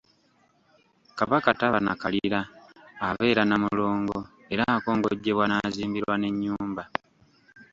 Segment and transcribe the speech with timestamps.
[1.17, 2.39] Kabaka taba nakalira,
[3.07, 4.17] abeera na Mulongo
[4.53, 6.83] era akongojjebwa n’azimbirwa n’ennyumba.